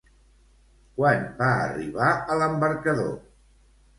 [0.99, 3.13] Quan van arribar a l'embarcador?